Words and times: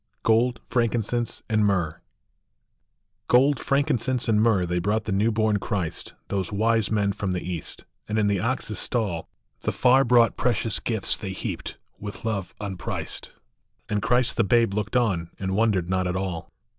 21? 0.23 0.23
GOLD, 0.45 0.59
FRANKINCENSE, 0.65 1.43
AND 1.47 1.63
MYRRH. 1.63 1.99
OLD, 3.31 3.59
frankincense, 3.59 4.27
and 4.27 4.41
myrrh 4.41 4.65
they 4.65 4.79
brought 4.79 5.03
the 5.03 5.11
new 5.11 5.31
born 5.31 5.57
Christ, 5.59 6.15
Those 6.29 6.51
wise 6.51 6.89
men 6.89 7.11
from 7.11 7.33
the 7.33 7.41
East, 7.47 7.85
and 8.07 8.17
in 8.17 8.25
the 8.25 8.39
ox 8.39 8.71
s 8.71 8.79
stall 8.79 9.29
Phe 9.63 9.69
far 9.69 10.03
brought 10.03 10.35
precious 10.37 10.79
gifts 10.79 11.15
they 11.17 11.33
heaped, 11.33 11.77
with 11.99 12.25
love 12.25 12.55
unpriced; 12.59 13.33
And 13.89 14.01
Christ 14.01 14.37
the 14.37 14.43
babe 14.43 14.73
looked 14.73 14.95
on, 14.95 15.29
and 15.37 15.53
wondered 15.55 15.87
not 15.87 16.07
at 16.07 16.15
all. 16.17 16.49